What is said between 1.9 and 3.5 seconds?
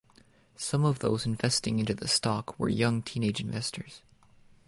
the stock were young teenage